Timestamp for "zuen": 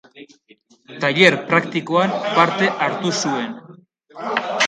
3.19-3.53